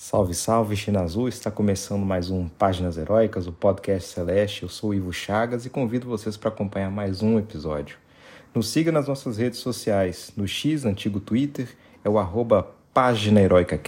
[0.00, 1.26] Salve, salve, China Azul!
[1.26, 4.62] Está começando mais um Páginas Heróicas, o podcast Celeste.
[4.62, 7.96] Eu sou o Ivo Chagas e convido vocês para acompanhar mais um episódio.
[8.54, 10.32] Nos siga nas nossas redes sociais.
[10.36, 11.68] No X, antigo Twitter,
[12.04, 13.78] é o arroba Página Heroica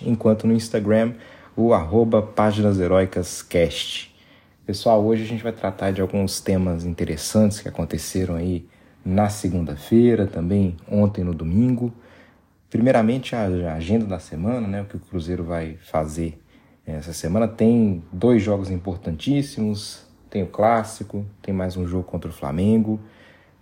[0.00, 1.12] enquanto no Instagram,
[1.54, 4.16] o arroba Páginas Heroicas Cast.
[4.64, 8.66] Pessoal, hoje a gente vai tratar de alguns temas interessantes que aconteceram aí
[9.04, 11.92] na segunda-feira, também ontem no domingo.
[12.70, 16.38] Primeiramente, a agenda da semana, né, o que o Cruzeiro vai fazer
[16.86, 17.48] essa semana.
[17.48, 23.00] Tem dois jogos importantíssimos, tem o Clássico, tem mais um jogo contra o Flamengo.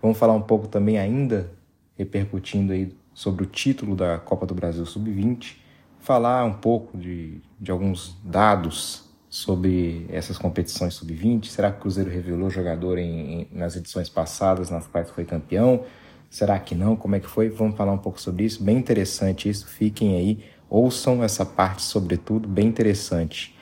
[0.03, 1.51] Vamos falar um pouco também ainda,
[1.97, 5.57] repercutindo aí sobre o título da Copa do Brasil Sub-20,
[6.01, 11.47] falar um pouco de, de alguns dados sobre essas competições Sub-20.
[11.47, 15.85] Será que o Cruzeiro revelou jogador em, em, nas edições passadas, nas quais foi campeão?
[16.31, 16.97] Será que não?
[16.97, 17.49] Como é que foi?
[17.49, 18.63] Vamos falar um pouco sobre isso.
[18.63, 19.67] Bem interessante isso.
[19.67, 23.55] Fiquem aí, ouçam essa parte, sobretudo, bem interessante.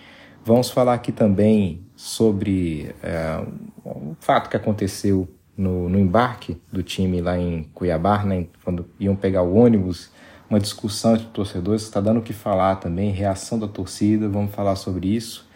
[0.44, 3.42] Vamos falar aqui também sobre é,
[3.84, 9.16] um fato que aconteceu no, no, embarque do time lá em Cuiabá, né, quando iam
[9.16, 10.10] pegar o ônibus.
[10.50, 14.28] Uma discussão entre torcedores está dando o que falar também, reação da torcida.
[14.28, 15.48] Vamos falar sobre isso.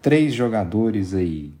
[0.00, 1.52] Três jogadores aí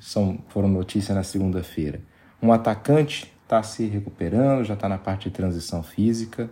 [0.00, 2.00] são, foram notícia na segunda-feira.
[2.42, 6.48] Um atacante está se recuperando, já está na parte de transição física.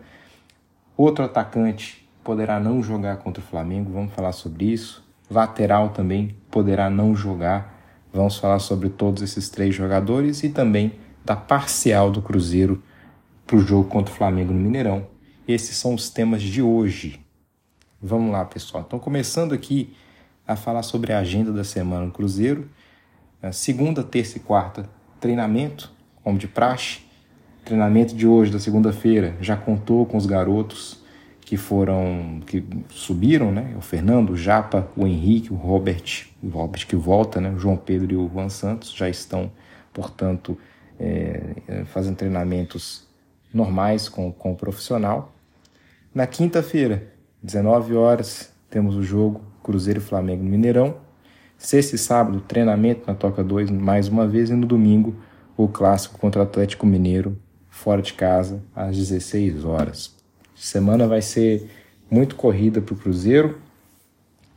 [0.99, 5.03] Outro atacante poderá não jogar contra o Flamengo, vamos falar sobre isso.
[5.31, 7.75] Lateral também poderá não jogar,
[8.13, 10.93] vamos falar sobre todos esses três jogadores e também
[11.25, 12.83] da parcial do Cruzeiro
[13.47, 15.07] para o jogo contra o Flamengo no Mineirão.
[15.49, 17.25] Esses são os temas de hoje.
[18.01, 18.85] Vamos lá, pessoal.
[18.87, 19.97] Então, começando aqui
[20.47, 22.69] a falar sobre a agenda da semana no Cruzeiro.
[23.53, 25.91] Segunda, terça e quarta, treinamento
[26.23, 27.01] como de praxe.
[27.63, 31.01] O treinamento de hoje, da segunda-feira, já contou com os garotos
[31.41, 33.75] que foram, que subiram, né?
[33.77, 37.51] O Fernando, o Japa, o Henrique, o Robert, o Robert que volta, né?
[37.51, 39.51] O João Pedro e o Juan Santos já estão,
[39.93, 40.57] portanto,
[40.99, 43.05] é, fazendo treinamentos
[43.53, 45.33] normais com, com o profissional.
[46.15, 47.09] Na quinta-feira,
[47.43, 50.97] 19 horas, temos o jogo Cruzeiro Flamengo Mineirão.
[51.59, 54.51] Sexta e sábado, treinamento na Toca 2 mais uma vez.
[54.51, 55.15] E no domingo,
[55.65, 57.39] o clássico contra o Atlético Mineiro,
[57.69, 60.15] fora de casa, às 16 horas.
[60.55, 61.71] Semana vai ser
[62.11, 63.61] muito corrida para o Cruzeiro,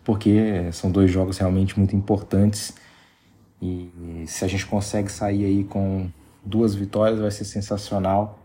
[0.03, 2.73] porque são dois jogos realmente muito importantes.
[3.61, 6.09] E se a gente consegue sair aí com
[6.43, 8.39] duas vitórias, vai ser sensacional.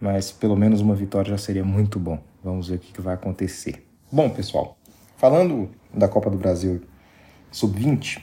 [0.00, 2.22] Mas pelo menos uma vitória já seria muito bom.
[2.44, 3.84] Vamos ver o que vai acontecer.
[4.12, 4.78] Bom, pessoal,
[5.16, 6.82] falando da Copa do Brasil
[7.50, 8.22] Sub-20,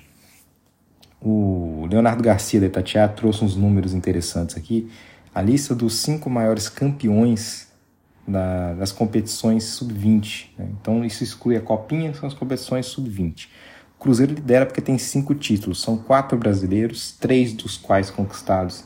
[1.24, 4.92] o Leonardo Garcia da Itatiaia trouxe uns números interessantes aqui.
[5.34, 7.72] A lista dos cinco maiores campeões
[8.28, 10.50] da, das competições sub-20.
[10.58, 10.68] Né?
[10.80, 13.48] Então, isso exclui a Copinha, são as competições sub-20.
[13.98, 15.82] O Cruzeiro lidera porque tem cinco títulos.
[15.82, 18.84] São quatro brasileiros, três dos quais conquistados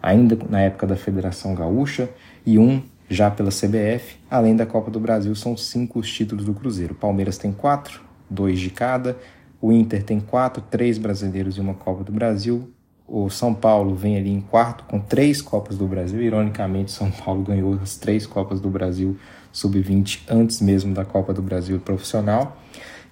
[0.00, 2.08] ainda na época da Federação Gaúcha
[2.46, 4.16] e um já pela CBF.
[4.30, 6.94] Além da Copa do Brasil, são cinco os títulos do Cruzeiro.
[6.94, 9.18] Palmeiras tem quatro, dois de cada.
[9.60, 12.70] O Inter tem quatro, três brasileiros e uma Copa do Brasil.
[13.06, 16.22] O São Paulo vem ali em quarto com três Copas do Brasil.
[16.22, 19.18] Ironicamente, São Paulo ganhou as três Copas do Brasil
[19.52, 22.56] sub-20 antes mesmo da Copa do Brasil profissional.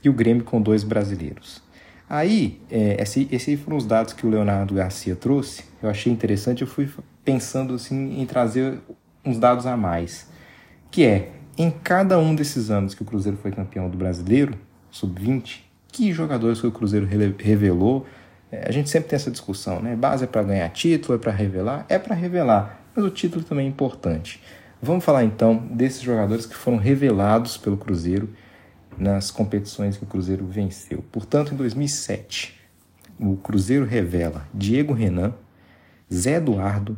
[0.02, 1.60] E o Grêmio com dois brasileiros.
[2.08, 5.64] Aí, é, esse, esses foram os dados que o Leonardo Garcia trouxe.
[5.82, 6.62] Eu achei interessante.
[6.62, 6.88] Eu fui
[7.22, 8.78] pensando assim em trazer
[9.24, 10.26] uns dados a mais,
[10.90, 14.56] que é em cada um desses anos que o Cruzeiro foi campeão do Brasileiro
[14.90, 17.06] sub-20, que jogadores que o Cruzeiro
[17.38, 18.06] revelou.
[18.50, 19.96] É, a gente sempre tem essa discussão, né?
[19.96, 21.84] Base é para ganhar título, é para revelar?
[21.88, 24.40] É para revelar, mas o título também é importante.
[24.80, 28.30] Vamos falar então desses jogadores que foram revelados pelo Cruzeiro
[28.96, 31.04] nas competições que o Cruzeiro venceu.
[31.10, 32.58] Portanto, em 2007,
[33.18, 35.34] o Cruzeiro revela Diego Renan,
[36.12, 36.96] Zé Eduardo,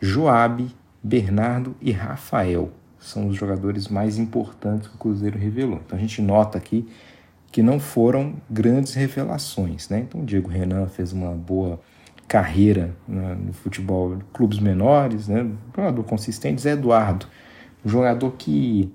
[0.00, 2.72] Joabe, Bernardo e Rafael.
[2.98, 5.80] São os jogadores mais importantes que o Cruzeiro revelou.
[5.84, 6.88] Então a gente nota aqui
[7.54, 9.88] que não foram grandes revelações.
[9.88, 10.00] Né?
[10.00, 11.78] Então, o Diego Renan fez uma boa
[12.26, 15.48] carreira né, no futebol, clubes menores, né?
[15.72, 16.62] jogador consistente.
[16.62, 17.26] Zé Eduardo,
[17.86, 18.92] um jogador que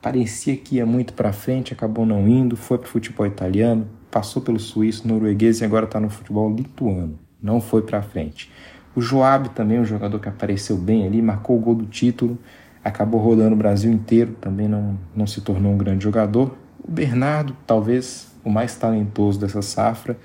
[0.00, 4.40] parecia que ia muito para frente, acabou não indo, foi para o futebol italiano, passou
[4.40, 7.18] pelo suíço, norueguês e agora está no futebol lituano.
[7.42, 8.48] Não foi para frente.
[8.94, 12.38] O Joab também, um jogador que apareceu bem ali, marcou o gol do título,
[12.84, 16.56] acabou rodando o Brasil inteiro, também não, não se tornou um grande jogador.
[16.88, 20.18] O Bernardo, talvez o mais talentoso dessa safra,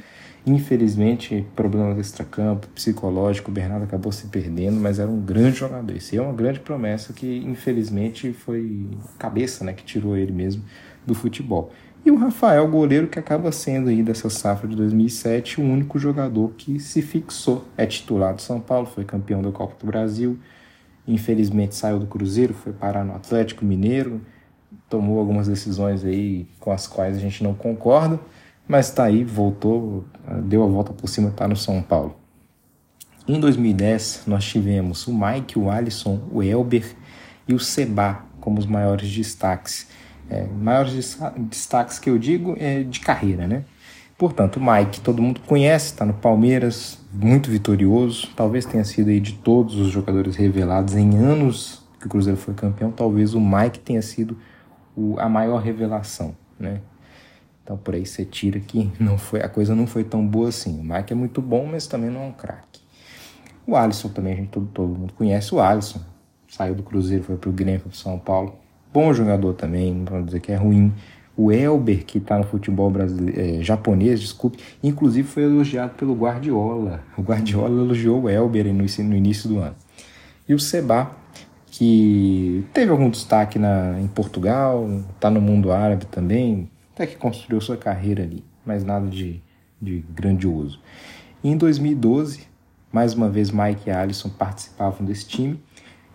[0.46, 5.96] Infelizmente, problemas extra-campo, psicológico, o Bernardo acabou se perdendo, mas era um grande jogador.
[5.96, 10.62] Esse é uma grande promessa que, infelizmente, foi cabeça né, que tirou ele mesmo
[11.08, 11.72] do futebol.
[12.06, 16.52] E o Rafael, goleiro, que acaba sendo aí dessa safra de 2007 o único jogador
[16.58, 17.64] que se fixou.
[17.78, 20.38] É titular do São Paulo, foi campeão da Copa do Brasil.
[21.08, 24.20] Infelizmente saiu do Cruzeiro, foi parar no Atlético Mineiro,
[24.94, 28.20] tomou algumas decisões aí com as quais a gente não concorda
[28.68, 30.06] mas está aí, voltou,
[30.44, 32.16] deu a volta por cima, está no São Paulo.
[33.28, 36.96] Em 2010, nós tivemos o Mike, o Alisson, o Elber
[37.48, 39.88] e o Seba como os maiores destaques.
[40.30, 41.18] É, maiores
[41.50, 43.64] destaques que eu digo é de carreira, né?
[44.18, 48.30] Portanto, o Mike, todo mundo conhece, está no Palmeiras, muito vitorioso.
[48.36, 52.54] Talvez tenha sido aí de todos os jogadores revelados em anos que o Cruzeiro foi
[52.54, 54.38] campeão, talvez o Mike tenha sido
[54.96, 56.82] o, a maior revelação, né?
[57.64, 60.80] Então por aí você tira que não foi, a coisa não foi tão boa assim.
[60.80, 62.82] O Mike é muito bom, mas também não é um craque.
[63.66, 66.02] O Alisson também, a gente todo, todo mundo conhece o Alisson.
[66.50, 68.56] Saiu do Cruzeiro, foi pro Grêmio, pro São Paulo.
[68.92, 70.94] Bom jogador também, não vou dizer que é ruim.
[71.36, 77.02] O Elber, que está no futebol brasileiro, é, japonês, desculpe, inclusive foi elogiado pelo Guardiola.
[77.18, 79.76] O Guardiola elogiou o Elber no, no início do ano.
[80.48, 81.10] E o Seba,
[81.76, 87.60] que teve algum destaque na, em Portugal, está no mundo árabe também, até que construiu
[87.60, 89.42] sua carreira ali, mas nada de,
[89.82, 90.80] de grandioso.
[91.44, 92.46] E em 2012,
[92.92, 95.60] mais uma vez Mike e Alisson participavam desse time.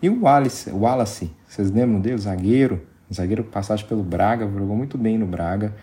[0.01, 2.17] E o Wallace, o Wallace vocês lembram dele?
[2.17, 2.81] Zagueiro,
[3.13, 5.75] zagueiro passagem pelo Braga, jogou muito bem no Braga.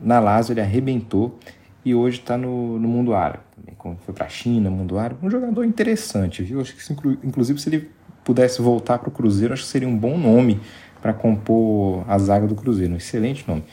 [0.00, 1.38] Na Lazio ele arrebentou
[1.84, 3.42] e hoje está no, no mundo árabe.
[3.54, 5.20] Também, foi para a China, mundo árabe.
[5.22, 6.62] Um jogador interessante, viu?
[6.62, 6.92] Acho que
[7.22, 7.90] inclusive se ele
[8.28, 10.60] pudesse voltar para o Cruzeiro, acho que seria um bom nome
[11.00, 12.92] para compor a zaga do Cruzeiro.
[12.92, 13.64] Um excelente nome.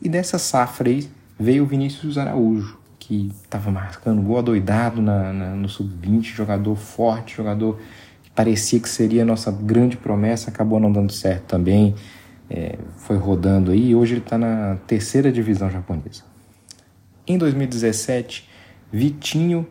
[0.00, 5.56] E dessa safra aí veio o Vinícius Araújo, que estava marcando gol adoidado na, na
[5.56, 7.80] no sub-20, jogador forte, jogador
[8.22, 11.92] que parecia que seria a nossa grande promessa, acabou não dando certo também,
[12.48, 16.22] é, foi rodando aí e hoje ele está na terceira divisão japonesa.
[17.26, 18.48] Em 2017,
[18.92, 19.66] Vitinho,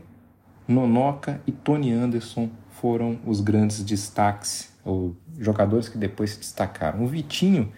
[0.68, 2.50] Nonoka e Tony Anderson
[2.80, 7.04] foram os grandes destaques, ou jogadores que depois se destacaram.
[7.04, 7.72] O Vitinho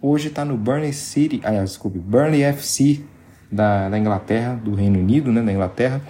[0.00, 3.02] hoje está no Burnley City, ah, desculpe, Burnley FC
[3.50, 6.00] da, da Inglaterra, do Reino Unido, né, da Inglaterra.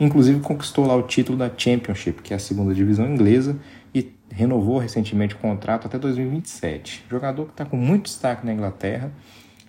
[0.00, 3.58] Inclusive conquistou lá o título da Championship, que é a segunda divisão inglesa,
[3.94, 7.06] e renovou recentemente o contrato até 2027.
[7.10, 9.10] Jogador que está com muito destaque na Inglaterra,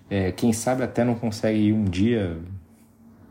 [0.10, 2.38] é, quem sabe até não consegue ir um dia,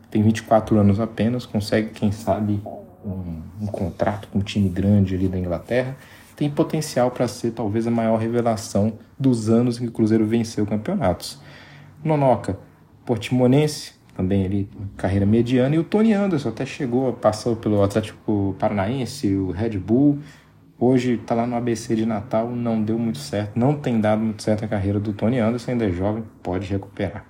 [0.09, 2.61] tem 24 anos apenas, consegue, quem sabe,
[3.05, 5.95] um, um contrato com um time grande ali da Inglaterra
[6.39, 10.65] tem potencial para ser talvez a maior revelação dos anos em que o Cruzeiro venceu
[10.65, 11.37] campeonatos.
[12.01, 12.57] Nonoca,
[13.05, 19.35] Portimonense, também ali carreira mediana, e o Tony Anderson até chegou, passou pelo Atlético Paranaense,
[19.35, 20.19] o Red Bull,
[20.79, 24.41] hoje está lá no ABC de Natal, não deu muito certo, não tem dado muito
[24.41, 27.25] certo a carreira do Tony Anderson, ainda é jovem, pode recuperar.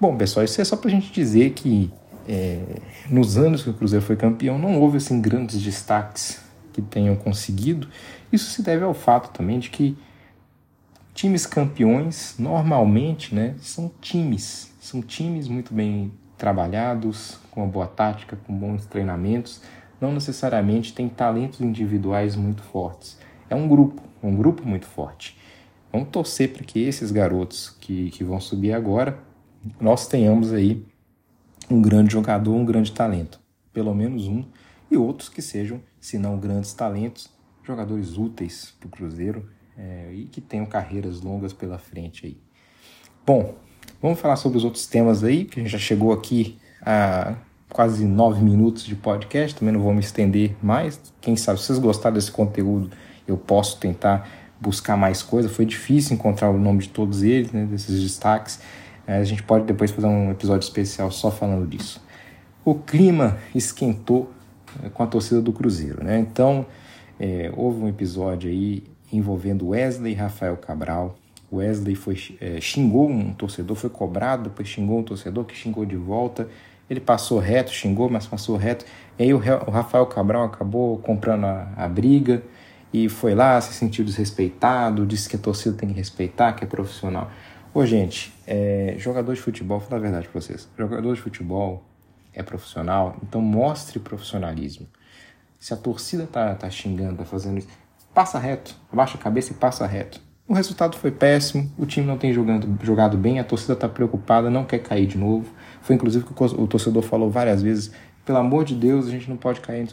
[0.00, 1.92] Bom, pessoal, isso é só para a gente dizer que
[2.30, 2.62] é,
[3.08, 6.40] nos anos que o Cruzeiro foi campeão, não houve assim grandes destaques
[6.72, 7.88] que tenham conseguido,
[8.32, 9.98] isso se deve ao fato também de que
[11.12, 18.38] times campeões normalmente né, são times, são times muito bem trabalhados, com uma boa tática,
[18.46, 19.60] com bons treinamentos,
[20.00, 23.18] não necessariamente tem talentos individuais muito fortes.
[23.50, 25.36] É um grupo, um grupo muito forte.
[25.92, 29.18] Vamos torcer para que esses garotos que, que vão subir agora,
[29.80, 30.86] nós tenhamos aí
[31.70, 33.40] um grande jogador, um grande talento.
[33.72, 34.44] Pelo menos um,
[34.90, 37.30] e outros que sejam, se não grandes talentos,
[37.62, 42.36] jogadores úteis para o Cruzeiro é, e que tenham carreiras longas pela frente aí.
[43.24, 43.54] Bom,
[44.02, 47.36] vamos falar sobre os outros temas aí, que a gente já chegou aqui a
[47.68, 51.00] quase nove minutos de podcast, também não vou me estender mais.
[51.20, 52.90] Quem sabe, se vocês gostaram desse conteúdo,
[53.28, 54.28] eu posso tentar
[54.60, 55.48] buscar mais coisa.
[55.48, 58.60] Foi difícil encontrar o nome de todos eles, né, desses destaques.
[59.10, 62.00] É, a gente pode depois fazer um episódio especial só falando disso.
[62.64, 64.30] O clima esquentou
[64.84, 66.20] é, com a torcida do Cruzeiro, né?
[66.20, 66.64] Então,
[67.18, 71.18] é, houve um episódio aí envolvendo Wesley e Rafael Cabral.
[71.52, 75.96] Wesley foi, é, xingou um torcedor, foi cobrado, depois xingou um torcedor que xingou de
[75.96, 76.48] volta.
[76.88, 78.84] Ele passou reto, xingou, mas passou reto.
[79.18, 82.44] E aí o, o Rafael Cabral acabou comprando a, a, briga
[82.92, 86.66] e foi lá, se sentiu desrespeitado, disse que a torcida tem que respeitar, que é
[86.68, 87.28] profissional.
[87.72, 90.68] Ô, gente, é, jogador de futebol, vou falar a verdade pra vocês.
[90.76, 91.84] Jogador de futebol
[92.32, 94.88] é profissional, então mostre profissionalismo.
[95.56, 97.68] Se a torcida tá, tá xingando, tá fazendo isso,
[98.12, 100.20] passa reto, abaixa a cabeça e passa reto.
[100.48, 104.50] O resultado foi péssimo, o time não tem jogando, jogado bem, a torcida está preocupada,
[104.50, 105.54] não quer cair de novo.
[105.80, 107.92] Foi inclusive que o torcedor falou várias vezes:
[108.24, 109.88] pelo amor de Deus, a gente não pode cair.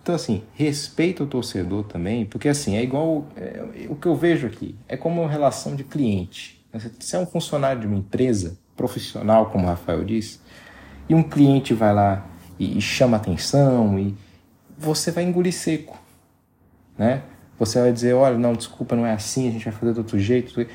[0.00, 3.26] Então, assim, respeita o torcedor também, porque assim, é igual.
[3.34, 6.55] É, o que eu vejo aqui é como uma relação de cliente.
[6.78, 10.40] Você é um funcionário de uma empresa profissional, como o Rafael disse,
[11.08, 12.26] e um cliente vai lá
[12.58, 14.14] e, chama atenção, e
[14.78, 15.98] você vai engolir seco,
[16.98, 17.22] né?
[17.58, 20.18] Você vai dizer, olha, não, desculpa, não é assim, a gente vai fazer de outro
[20.18, 20.66] jeito.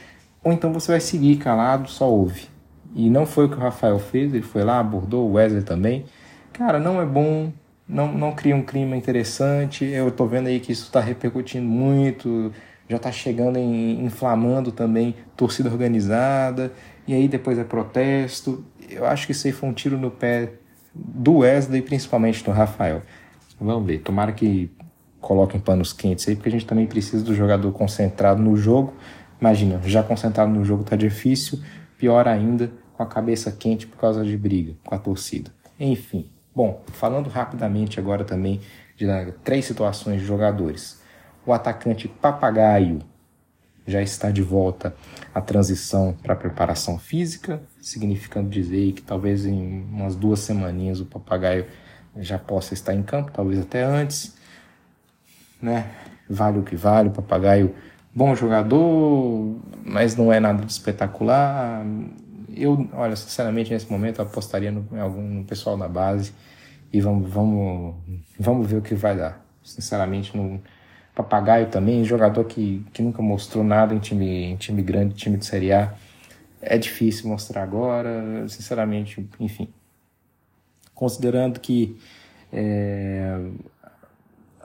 [0.44, 2.48] Ou então você vai seguir calado, só ouve.
[2.96, 6.06] E não foi o que o Rafael fez, ele foi lá, abordou, o Wesley também.
[6.52, 7.52] Cara, não é bom,
[7.88, 9.86] não, não cria um clima interessante.
[9.86, 12.52] Eu tô vendo aí que isso está repercutindo muito,
[12.92, 16.74] já está chegando em, inflamando também torcida organizada,
[17.08, 18.66] e aí depois é protesto.
[18.90, 20.52] Eu acho que isso aí foi um tiro no pé
[20.94, 23.02] do Wesley, principalmente do Rafael.
[23.60, 24.70] Vamos ver, tomara que
[25.22, 28.94] coloquem panos quentes aí, porque a gente também precisa do jogador concentrado no jogo.
[29.40, 31.60] Imagina, já concentrado no jogo tá difícil,
[31.98, 35.50] pior ainda com a cabeça quente por causa de briga com a torcida.
[35.80, 38.60] Enfim, bom, falando rapidamente agora também
[38.98, 39.06] de
[39.44, 41.01] três situações de jogadores.
[41.46, 43.00] O atacante Papagaio
[43.88, 44.96] já está de volta
[45.34, 51.66] à transição para preparação física, significando dizer que talvez em umas duas semaninhas o Papagaio
[52.18, 54.40] já possa estar em campo, talvez até antes
[55.62, 55.86] né?
[56.30, 57.76] Vale o que vale, o papagaio,
[58.14, 61.86] bom jogador, mas não é nada de espetacular.
[62.54, 66.34] Eu, olha, sinceramente, nesse momento apostaria no, em algum no pessoal da base
[66.92, 67.96] e vamos, vamos,
[68.40, 69.46] vamos ver o que vai dar.
[69.64, 70.62] Sinceramente, no
[71.14, 75.46] papagaio também, jogador que, que nunca mostrou nada em time, em time grande, time de
[75.46, 75.94] Série A.
[76.62, 79.68] É difícil mostrar agora, sinceramente, enfim.
[80.94, 81.98] Considerando que
[82.54, 83.40] é,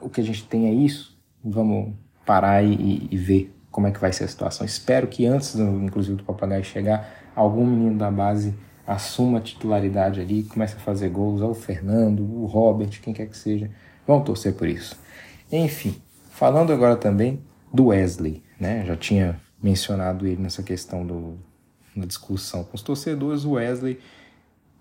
[0.01, 1.93] o que a gente tem é isso, vamos
[2.25, 4.65] parar e, e, ver como é que vai ser a situação.
[4.65, 8.53] Espero que antes, do, inclusive, do papagaio chegar, algum menino da base
[8.85, 13.27] assuma a titularidade ali, comece a fazer gols, ou o Fernando, o Robert, quem quer
[13.27, 13.69] que seja.
[14.05, 14.97] Vamos torcer por isso.
[15.51, 15.95] Enfim,
[16.37, 17.41] falando agora também
[17.73, 18.85] do Wesley, né?
[18.85, 21.35] Já tinha mencionado ele nessa questão do,
[21.95, 23.43] na discussão com os torcedores.
[23.43, 23.99] O Wesley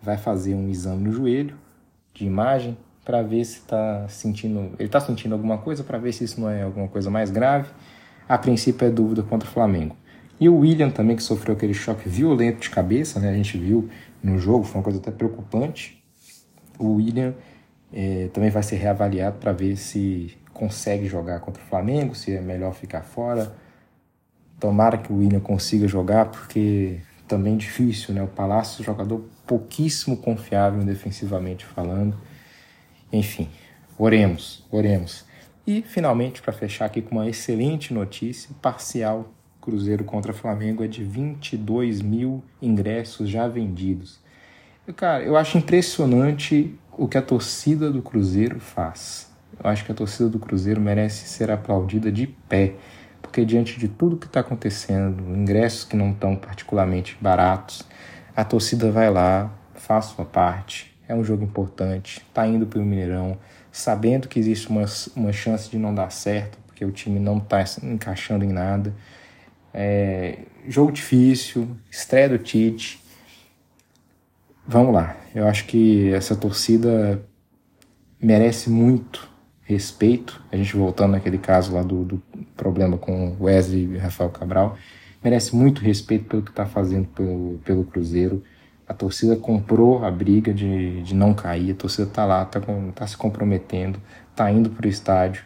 [0.02, 1.56] vai fazer um exame no joelho
[2.12, 6.24] de imagem para ver se está sentindo, ele está sentindo alguma coisa, para ver se
[6.24, 7.70] isso não é alguma coisa mais grave.
[8.28, 9.96] A princípio é dúvida contra o Flamengo.
[10.38, 13.30] E o William também, que sofreu aquele choque violento de cabeça, né?
[13.30, 13.88] a gente viu
[14.22, 16.04] no jogo, foi uma coisa até preocupante.
[16.78, 17.32] O William
[17.90, 22.40] é, também vai ser reavaliado para ver se consegue jogar contra o Flamengo, se é
[22.40, 23.54] melhor ficar fora.
[24.58, 28.22] Tomara que o William consiga jogar, porque também é difícil, né?
[28.22, 32.16] O Palácio, jogador pouquíssimo confiável defensivamente falando.
[33.12, 33.48] Enfim,
[33.98, 35.24] oremos, oremos.
[35.66, 41.02] E finalmente, para fechar aqui com uma excelente notícia, parcial Cruzeiro contra Flamengo é de
[41.02, 44.20] 22 mil ingressos já vendidos.
[44.94, 49.25] Cara, eu acho impressionante o que a torcida do Cruzeiro faz.
[49.62, 52.74] Eu acho que a torcida do Cruzeiro merece ser aplaudida de pé,
[53.22, 57.82] porque diante de tudo que está acontecendo, ingressos que não estão particularmente baratos,
[58.34, 62.84] a torcida vai lá, faz sua parte, é um jogo importante, está indo para o
[62.84, 63.38] Mineirão,
[63.72, 64.84] sabendo que existe uma,
[65.14, 68.94] uma chance de não dar certo, porque o time não está encaixando em nada.
[69.72, 70.38] É,
[70.68, 73.02] jogo difícil, estreia do Tite.
[74.66, 77.22] Vamos lá, eu acho que essa torcida
[78.20, 79.35] merece muito
[79.66, 80.40] respeito.
[80.50, 82.22] A gente voltando naquele caso lá do, do
[82.56, 84.78] problema com Wesley e Rafael Cabral,
[85.22, 88.42] merece muito respeito pelo que está fazendo pelo, pelo Cruzeiro.
[88.88, 92.60] A torcida comprou a briga de, de não cair, a torcida está lá, está
[92.94, 95.42] tá se comprometendo, está indo para o estádio.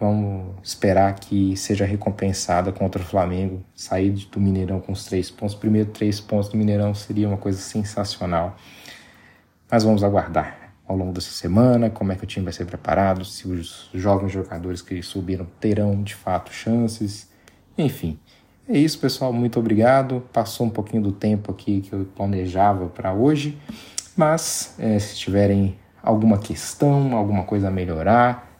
[0.00, 5.54] Vamos esperar que seja recompensada contra o Flamengo, sair do Mineirão com os três pontos.
[5.54, 8.56] Primeiro três pontos do Mineirão seria uma coisa sensacional.
[9.70, 13.24] Mas vamos aguardar ao longo dessa semana como é que o time vai ser preparado,
[13.24, 17.30] se os jovens jogadores que subiram terão de fato chances.
[17.76, 18.18] Enfim,
[18.68, 19.32] é isso, pessoal.
[19.32, 20.22] Muito obrigado.
[20.32, 23.58] Passou um pouquinho do tempo aqui que eu planejava para hoje,
[24.16, 28.50] mas é, se tiverem alguma questão, alguma coisa a melhorar,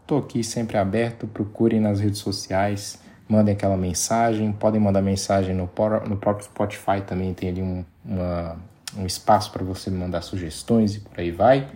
[0.00, 1.26] estou aqui sempre aberto.
[1.26, 4.52] Procurem nas redes sociais, mandem aquela mensagem.
[4.52, 5.68] Podem mandar mensagem no,
[6.08, 8.56] no próprio Spotify também, tem ali um, uma,
[8.96, 11.68] um espaço para você mandar sugestões e por aí vai.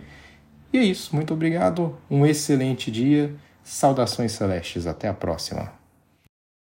[0.71, 1.15] E é isso.
[1.15, 1.97] Muito obrigado.
[2.09, 3.35] Um excelente dia.
[3.63, 4.87] Saudações celestes.
[4.87, 5.78] Até a próxima.